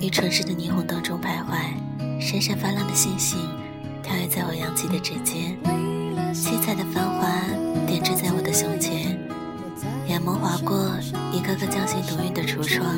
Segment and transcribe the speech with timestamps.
[0.00, 3.38] 于城市的霓虹灯中徘徊闪闪发亮的星星
[4.02, 5.56] 跳跃在我扬起的指尖，
[6.32, 7.28] 七彩的繁华
[7.86, 9.18] 点缀在我的胸前，
[10.06, 10.88] 眼眸划过
[11.32, 12.96] 一个个匠心独运的橱窗，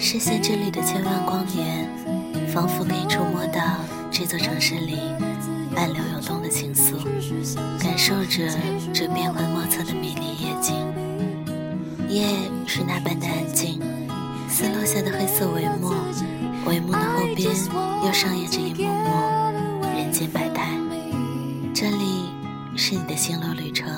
[0.00, 1.88] 视线之里的千万光年，
[2.48, 3.60] 仿佛可以触摸到
[4.10, 5.00] 这座城市里
[5.76, 6.94] 暗流涌动的情愫，
[7.78, 8.48] 感受着
[8.94, 10.74] 这变幻莫测的迷离夜景。
[12.08, 12.26] 夜
[12.66, 13.80] 是那般的安静，
[14.62, 15.92] 在落下的黑色帷幕，
[16.64, 17.50] 帷幕的后边
[18.06, 20.68] 又上演着一幕幕人间百态。
[21.74, 22.30] 这里
[22.76, 23.88] 是你的星路旅程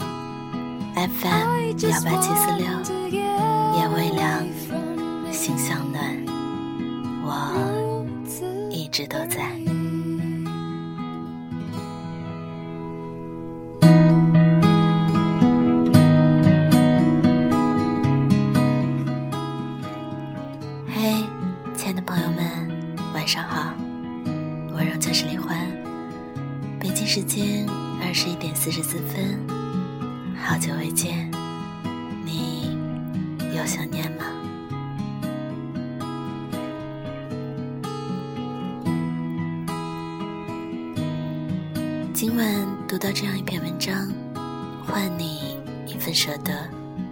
[0.94, 2.66] ，FM 幺八七四六，
[3.10, 4.42] 夜微凉，
[5.30, 6.24] 心向暖，
[7.22, 8.06] 我
[8.70, 9.63] 一直都在。
[23.34, 23.74] 上好，
[24.72, 25.58] 我仍旧是李欢。
[26.78, 27.66] 北京时间
[28.00, 29.40] 二十一点四十四分，
[30.40, 31.28] 好久未见，
[32.24, 32.78] 你
[33.52, 34.24] 有想念吗？
[42.12, 42.46] 今晚
[42.86, 44.08] 读到这样一篇文章，
[44.86, 46.52] 换你一份舍得，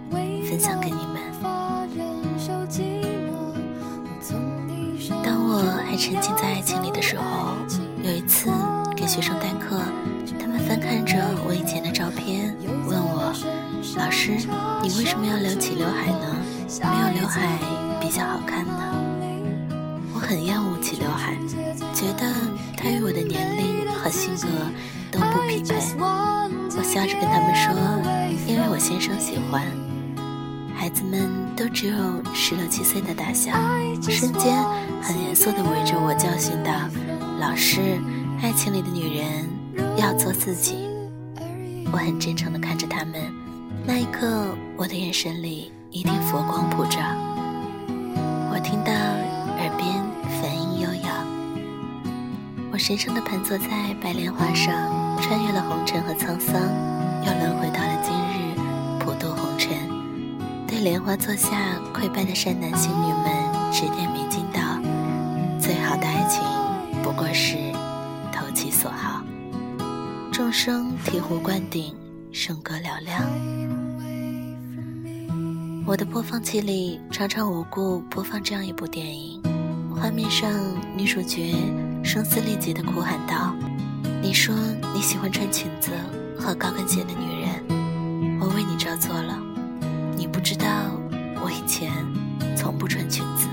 [0.09, 1.22] 分享给你们。
[6.03, 7.55] 沉浸在爱情里的时候，
[8.03, 8.51] 有一次。
[8.93, 9.79] 给学生代课，
[10.37, 11.15] 他们翻看着
[11.47, 12.53] 我以前的照片，
[12.85, 13.33] 问我
[13.95, 14.31] ：“老师，
[14.81, 16.35] 你为什么要留起刘海呢？
[16.83, 17.57] 没有刘海
[18.01, 18.73] 比较好看呢？”
[20.13, 21.37] 我很厌恶起刘海，
[21.93, 22.27] 觉得
[22.75, 24.47] 它与我的年龄和性格
[25.09, 25.75] 都不匹配。
[25.97, 27.73] 我笑着跟他们说
[28.45, 29.63] ：“因为我先生喜欢。”
[30.75, 31.95] 孩子们都只有
[32.33, 33.51] 十六七岁的大小，
[34.01, 34.55] 瞬间
[35.01, 36.71] 很严肃地围着我教训道
[37.39, 37.99] ：“老师。”
[38.43, 39.47] 爱情里的女人
[39.95, 40.89] 要做自己。
[41.93, 43.13] 我很真诚地看着他们，
[43.85, 46.99] 那一刻，我的眼神里一定佛光普照。
[48.51, 49.95] 我听到耳边
[50.41, 51.25] 梵音悠扬，
[52.69, 54.73] 我神圣地盘坐在白莲花上，
[55.21, 56.53] 穿越了红尘和沧桑，
[57.25, 58.32] 又轮回到了今日，
[60.83, 64.59] 莲花座下跪拜的善男信女们指点迷津道：
[65.57, 66.43] 最好的爱情，
[67.01, 67.55] 不过是
[68.33, 68.45] 投。
[68.53, 69.23] 其所好，
[70.29, 71.95] 众生醍醐灌顶，
[72.33, 73.23] 笙歌嘹亮。
[75.85, 79.41] 我的播放器里常常无故播放这样一部电影，
[79.95, 80.51] 画面上
[80.97, 81.55] 女主角
[82.03, 83.55] 声嘶力竭地哭喊道
[84.21, 84.53] ：“你说
[84.93, 85.91] 你喜欢穿裙子
[86.37, 89.39] 和高跟鞋的女人，我为你照做了。
[90.23, 90.65] 你不知道，
[91.43, 91.91] 我以前
[92.55, 93.45] 从不穿裙子，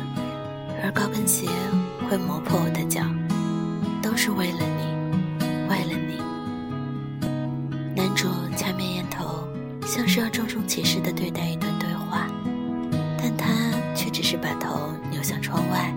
[0.80, 1.48] 而高跟鞋
[2.08, 3.02] 会磨破我的脚，
[4.00, 6.22] 都是为了你。”为了你，
[7.96, 9.48] 男主掐灭烟头，
[9.84, 12.28] 像是要郑重其事地对待一段对话，
[13.18, 13.48] 但他
[13.92, 15.92] 却只是把头扭向窗外。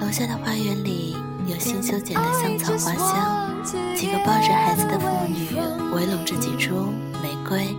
[0.00, 1.16] 楼下的花园里
[1.48, 3.64] 有新修剪的香草花香，
[3.96, 5.58] 几个抱着孩子的妇女
[5.92, 7.76] 围拢着几株玫瑰，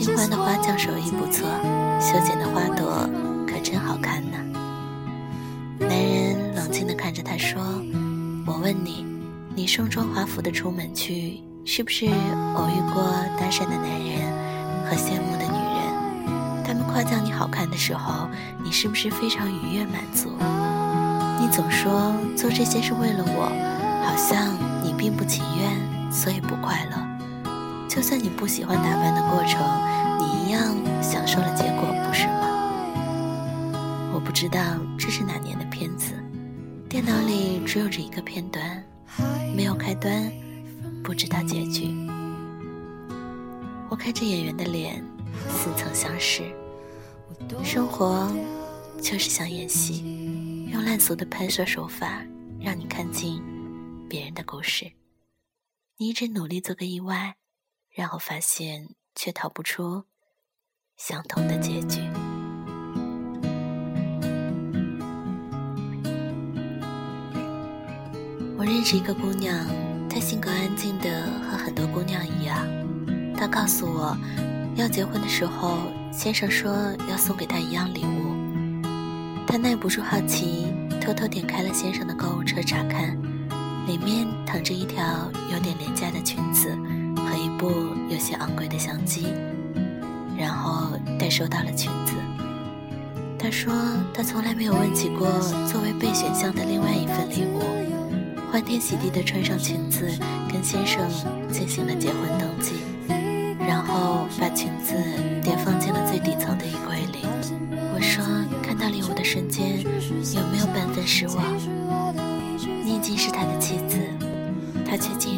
[0.00, 1.46] 新换的花匠手艺不错，
[2.00, 3.06] 修剪的花朵
[3.46, 4.38] 可真好看呢。”
[5.78, 7.60] 男人冷静地看着他说
[8.48, 9.04] ：“我问你，
[9.54, 13.02] 你盛装华服的出门去，是不是偶遇过
[13.38, 14.32] 搭讪的男人
[14.86, 16.64] 和羡慕的女人？
[16.64, 18.26] 他们夸奖你好看的时候，
[18.64, 20.30] 你是不是非常愉悦满足？
[21.38, 23.52] 你总说做这些是为了我，
[24.06, 24.48] 好像
[24.82, 26.96] 你并不情愿，所以不快乐。
[27.86, 29.60] 就算你不喜欢打扮的过程，
[30.50, 32.46] 样享受了结果，不是吗？
[34.12, 34.60] 我不知道
[34.98, 36.14] 这是哪年的片子。”
[36.90, 38.84] 电脑里只有这一个片段，
[39.54, 40.30] 没有开端，
[41.04, 41.94] 不知道结局。
[43.88, 45.00] 我看着演员的脸，
[45.48, 46.42] 似曾相识。
[47.62, 48.28] 生活
[49.00, 52.22] 就是像演戏，用烂俗的拍摄手法
[52.60, 53.40] 让你看尽
[54.08, 54.90] 别人的故事。
[55.96, 57.36] 你一直努力做个意外，
[57.94, 60.06] 然后发现却逃不出
[61.00, 61.98] 相同的结局。
[68.58, 69.66] 我认识一个姑娘，
[70.10, 72.58] 她性格安静的和很多姑娘一样。
[73.34, 74.14] 她告诉我，
[74.76, 75.78] 要结婚的时候，
[76.12, 76.76] 先生说
[77.08, 78.84] 要送给她一样礼物。
[79.46, 80.66] 她耐不住好奇，
[81.00, 83.16] 偷偷点开了先生的购物车查看，
[83.86, 86.68] 里面躺着一条有点廉价的裙子
[87.16, 87.70] 和一部
[88.10, 89.28] 有些昂贵的相机，
[90.40, 92.14] 然后代收到了裙子。
[93.38, 93.74] 他说
[94.14, 95.28] 他从来没有问起过
[95.70, 97.60] 作为备选项的另外一份礼物，
[98.50, 100.08] 欢天喜地的穿上裙子
[100.50, 101.06] 跟先生
[101.52, 102.72] 进行了结婚登记，
[103.58, 104.94] 然后把裙子
[105.42, 107.26] 叠放进了最底层的衣柜里。
[107.92, 108.24] 我说
[108.62, 111.44] 看到礼物的瞬间有没有半分失望？
[112.82, 113.98] 你已经是他的妻子，
[114.86, 115.29] 他却竟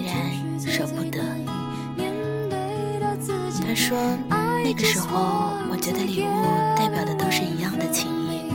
[4.75, 6.33] 那个时候我觉得礼物
[6.75, 8.51] 代表的都是一样的情谊。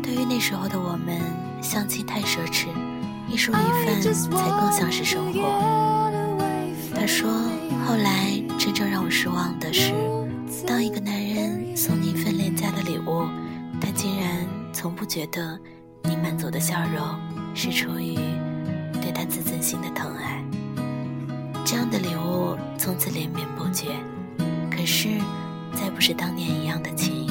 [0.00, 1.20] 对于那时候的我们，
[1.60, 2.68] 相亲太奢侈，
[3.28, 6.10] 一蔬一饭才更像是生活。
[6.94, 7.28] 他说
[7.84, 9.92] 后来真正让我失望的是，
[10.64, 13.26] 当一个男人送你一份廉价的礼物，
[13.80, 15.58] 他竟然从不觉得
[16.04, 17.04] 你满足的笑容
[17.52, 18.14] 是出于
[19.02, 20.40] 对他自尊心的疼爱。
[21.64, 23.86] 这样的礼物从此连绵不绝。
[24.70, 25.08] 可是，
[25.74, 27.30] 再不是当年一样的情谊。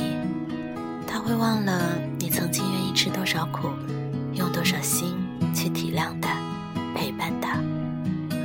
[1.08, 1.82] 他会忘了
[2.20, 3.70] 你曾经愿意吃多少苦，
[4.34, 5.16] 用多少心
[5.54, 6.38] 去体谅他、
[6.96, 7.60] 陪伴他。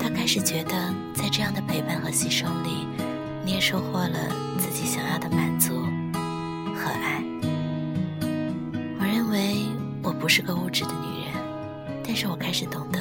[0.01, 2.87] 他开始觉得，在这样的陪伴和牺牲里，
[3.45, 4.19] 你也收获了
[4.59, 5.75] 自己想要的满足
[6.75, 7.23] 和爱。
[8.99, 9.67] 我认为
[10.03, 11.35] 我不是个物质的女人，
[12.05, 12.99] 但是我开始懂得，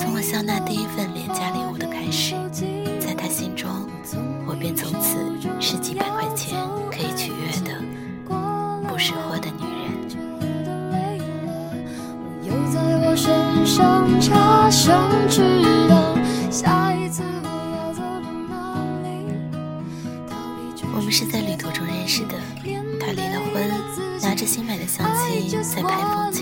[0.00, 2.34] 从我笑纳第一份廉价礼物的开始，
[2.98, 3.68] 在他心中。
[4.46, 5.18] 我便从此
[5.60, 6.58] 是几百块钱
[6.90, 7.76] 可以取悦的
[8.88, 9.90] 不识货的女人。
[20.92, 22.34] 我们是在旅途中认识的，
[22.98, 23.68] 他离了婚，
[24.22, 26.39] 拿着新买的相机在拍风景。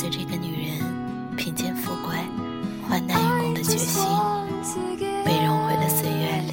[0.00, 0.78] 随着一个女人
[1.36, 2.14] 贫贱富贵。
[2.88, 4.00] 患难与共的决心，
[5.24, 6.52] 被融回了岁月里。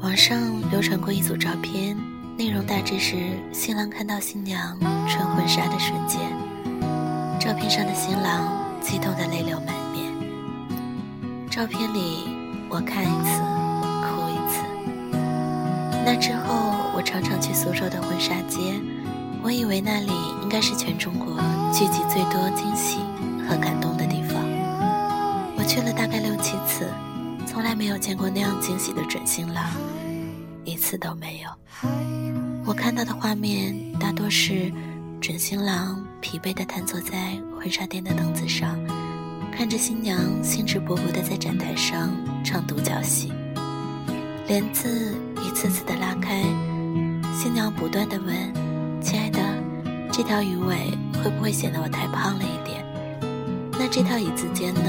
[0.00, 0.36] 网上
[0.68, 1.96] 流传过一组照片，
[2.36, 3.14] 内容大致是
[3.52, 4.76] 新郎看到新娘
[5.08, 6.20] 穿婚纱的瞬间。
[7.38, 10.12] 照片上的新郎激动的泪流满面。
[11.48, 12.26] 照片里，
[12.68, 13.40] 我看一次，
[14.02, 14.58] 哭一次。
[16.04, 18.74] 那之后，我常常去苏州的婚纱街。
[19.44, 20.10] 我以为那里
[20.42, 21.36] 应该是全中国
[21.70, 22.96] 聚集最多惊喜
[23.46, 24.42] 和感动的地方。
[25.54, 26.88] 我去了大概六七次，
[27.46, 29.70] 从来没有见过那样惊喜的准新郎，
[30.64, 31.50] 一次都没有。
[32.64, 34.72] 我看到的画面大多是
[35.20, 38.78] 准新郎疲惫地瘫坐在婚纱店的凳子上，
[39.54, 42.10] 看着新娘兴致勃勃地在展台上
[42.42, 43.30] 唱独角戏，
[44.48, 45.14] 帘子
[45.46, 46.42] 一次次地拉开，
[47.34, 48.63] 新娘不断地问。
[49.04, 49.38] 亲爱的，
[50.10, 52.82] 这条鱼尾会不会显得我太胖了一点？
[53.72, 54.80] 那这条椅子尖呢，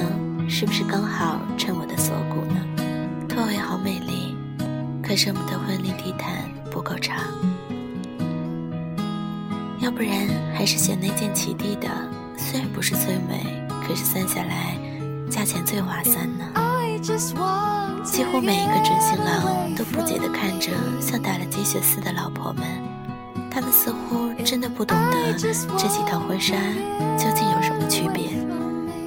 [0.47, 2.55] 是不是刚好衬我的锁骨呢？
[3.27, 4.33] 拖尾好美丽，
[5.03, 7.17] 可是我们的婚礼地毯不够长，
[9.79, 11.89] 要不然还是选那件齐地的，
[12.37, 13.45] 虽然不是最美，
[13.85, 14.77] 可是算下来
[15.29, 16.45] 价钱最划算呢。
[18.05, 22.94] 几乎每一个准新郎都不解地看着像打了鸡血似的老婆们。
[23.55, 25.53] 他们似乎真的不懂得这
[25.87, 26.57] 几套婚纱
[27.17, 28.27] 究竟有什么区别。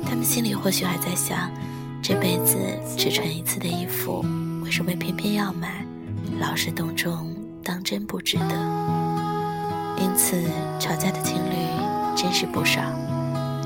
[0.09, 1.50] 他们心里或许还在想，
[2.02, 2.57] 这辈子
[2.97, 4.25] 只穿一次的衣服，
[4.64, 5.85] 为什么偏偏要买？
[6.40, 7.31] 劳师动众，
[7.62, 8.55] 当真不值得。
[9.99, 10.43] 因此，
[10.81, 11.69] 吵架的情侣
[12.17, 12.81] 真是不少。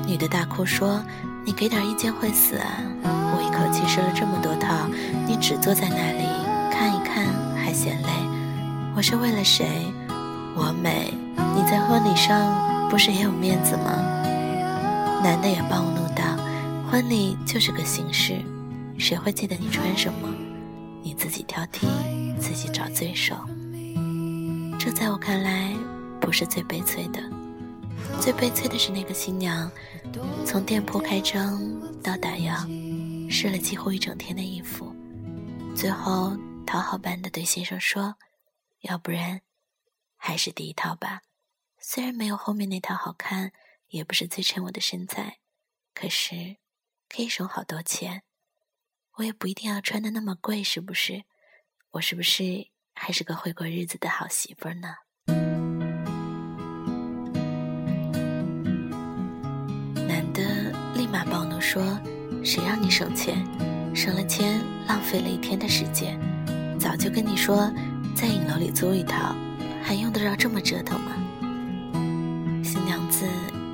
[0.05, 1.01] 女的大哭说
[1.47, 2.67] ：“你给点意见会死啊！
[3.05, 4.85] 我一口气试了这么多套，
[5.25, 6.27] 你只坐在那里
[6.69, 7.25] 看一看
[7.55, 8.09] 还嫌累。
[8.93, 9.65] 我是为了谁？”
[10.55, 11.11] 我美，
[11.55, 13.91] 你在婚礼上不是也有面子吗？
[15.23, 16.37] 男的也暴怒道
[16.89, 18.39] ：“婚礼就是个形式，
[18.99, 20.29] 谁会记得你穿什么？
[21.01, 21.87] 你自己挑剔，
[22.37, 23.35] 自己找罪受。”
[24.77, 25.73] 这在我看来
[26.19, 27.19] 不是最悲催的，
[28.19, 29.71] 最悲催的是那个新娘，
[30.45, 31.59] 从店铺开张
[32.03, 32.67] 到打烊，
[33.27, 34.93] 试了几乎一整天的衣服，
[35.75, 38.13] 最后讨好般的对先生说
[38.81, 39.41] ：“要不然。”
[40.25, 41.23] 还是第一套吧，
[41.81, 43.51] 虽然没有后面那套好看，
[43.89, 45.39] 也不是最衬我的身材，
[45.93, 46.55] 可是
[47.09, 48.23] 可以省好多钱。
[49.17, 51.25] 我也不一定要穿的那么贵，是不是？
[51.91, 54.95] 我是不是还是个会过日子的好媳妇呢？
[60.07, 61.99] 男的立马暴怒说
[62.45, 63.45] ：“谁让你省钱？
[63.93, 66.17] 省了钱，浪费了一天的时间。
[66.79, 67.69] 早就跟你说，
[68.15, 69.35] 在影楼里租一套。”
[69.83, 71.11] 还用得着这么折腾吗？
[72.63, 73.25] 新娘子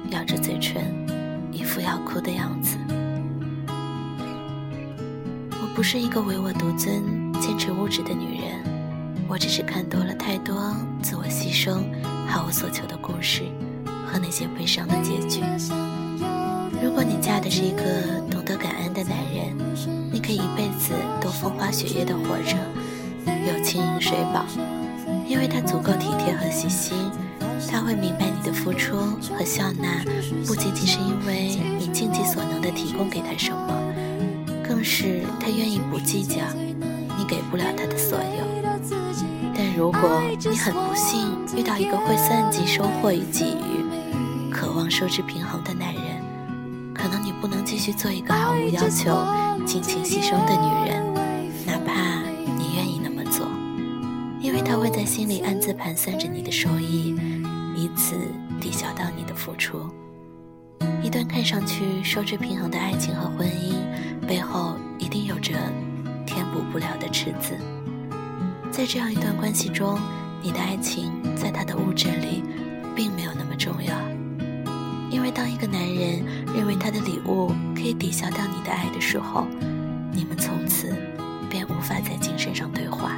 [0.10, 0.84] 咬着嘴唇，
[1.52, 2.78] 一副要哭的样子。
[5.62, 8.60] 我不是一个唯我独尊、坚持物质的女人，
[9.28, 11.84] 我只是看多了太多自我牺牲、
[12.28, 13.44] 毫无所求的故事
[14.06, 15.42] 和那些悲伤的结局。
[16.82, 17.84] 如果你嫁的是一个
[18.32, 19.56] 懂得感恩的男人，
[20.12, 22.58] 你可以一辈子都风花雪月的活着，
[23.48, 24.46] 有情饮水饱，
[25.30, 26.98] 因为他足够体贴和细心，
[27.72, 28.98] 他会明白你的付出
[29.32, 30.04] 和笑纳，
[30.48, 33.72] 不仅仅是因为你尽己所能的提供给他什么，
[34.68, 36.38] 更是他愿意不计较
[37.16, 38.50] 你给不了他的所有。
[39.56, 40.20] 但如果
[40.50, 46.04] 你很不幸遇到一个会算计收获与给予，渴望收支平衡的男人。
[46.92, 49.24] 可能你不能继续做一个毫无要求、
[49.64, 51.04] 尽情牺牲的女人，
[54.70, 57.16] 他会在心里暗自盘算着你的收益，
[57.76, 58.16] 以此
[58.62, 59.90] 抵消掉你的付出。
[61.02, 63.74] 一段看上去收支平衡的爱情和婚姻，
[64.28, 65.56] 背后一定有着
[66.24, 67.58] 填补不了的赤字。
[68.70, 70.00] 在这样一段关系中，
[70.40, 72.44] 你的爱情在他的物质里，
[72.96, 73.96] 并没有那么重要。
[75.10, 76.24] 因为当一个男人
[76.56, 79.48] 认为他的礼物可以抵消掉你的爱的时候，
[80.14, 80.96] 你们从此
[81.50, 83.16] 便无法在精神上对话。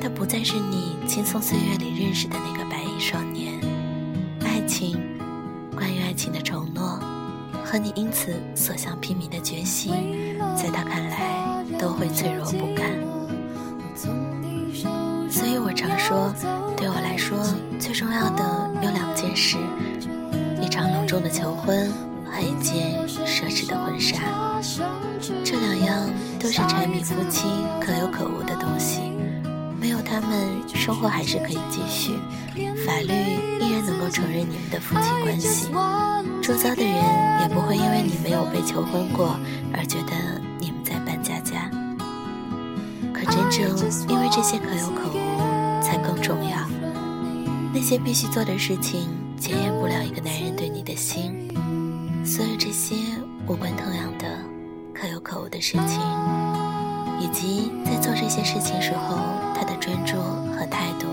[0.00, 3.54] 他不再是你轻松岁月里认识的那个白衣少年。
[4.40, 4.98] 爱情，
[5.74, 6.98] 关于爱情的承诺，
[7.64, 9.92] 和你因此所向披靡的决心，
[10.56, 12.90] 在他看来都会脆弱不堪。
[15.28, 16.32] 所以我常说，
[16.76, 17.38] 对我来说
[17.78, 19.56] 最重要的有两件事。
[20.62, 21.90] 一场隆重的求婚
[22.24, 24.18] 和一件奢侈的婚纱，
[25.44, 26.08] 这两样
[26.40, 27.46] 都是柴米夫妻
[27.80, 29.15] 可有可无的东西。
[30.08, 32.12] 他们，生活还是可以继续，
[32.86, 33.12] 法律
[33.60, 35.68] 依然能够承认你们的夫妻关系，
[36.40, 36.94] 周遭的人
[37.42, 39.36] 也不会因为你没有被求婚过
[39.74, 41.68] 而觉得你们在扮家家。
[43.12, 43.76] 可真正
[44.08, 46.56] 因为这些可有可无，才更重要。
[47.74, 49.08] 那些必须做的事情。
[49.38, 51.30] 检验不了一个男人对你的心，
[52.24, 52.96] 所有这些
[53.46, 54.26] 无关痛痒的
[54.94, 56.00] 可有可无的事情，
[57.20, 59.18] 以及在做这些事情时候
[59.56, 60.16] 他的专注
[60.52, 61.06] 和态度，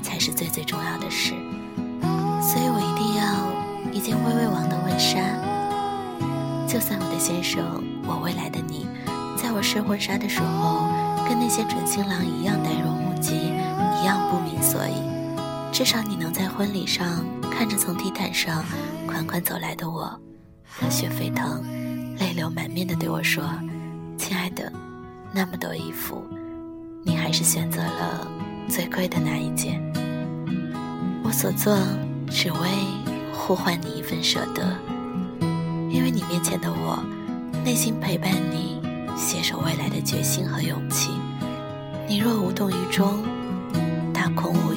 [0.00, 1.34] 才是最最重要的事。
[2.40, 5.18] 所以我一定要一件微微王的婚纱，
[6.68, 8.86] 就算我的先生，我未来的你，
[9.36, 10.86] 在我试婚纱的时候，
[11.28, 14.94] 跟那些准新郎一样呆若木鸡，一样不明所以。
[15.72, 18.64] 至少你能在婚礼上看着从地毯上
[19.06, 20.18] 款款走来的我，
[20.80, 21.62] 热血沸腾、
[22.16, 23.44] 泪流满面的对我说
[24.16, 24.72] ：“亲爱的，
[25.32, 26.24] 那么多衣服，
[27.02, 28.26] 你还是选择了
[28.68, 29.80] 最贵的那一件。
[31.22, 31.76] 我所做
[32.30, 32.58] 只为
[33.32, 34.76] 呼唤你一份舍得，
[35.90, 37.02] 因为你面前的我，
[37.64, 38.80] 内心陪伴你、
[39.16, 41.10] 携手未来的决心和勇气。
[42.08, 43.22] 你若无动于衷，
[44.12, 44.72] 大空无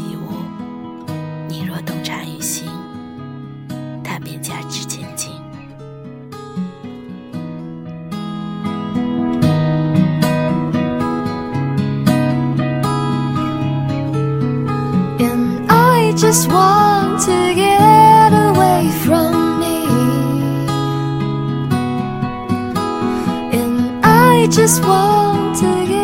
[24.47, 26.02] just want to get